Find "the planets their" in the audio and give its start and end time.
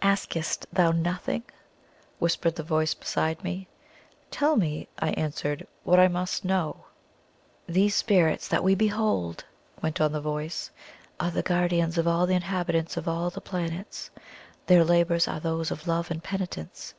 13.28-14.84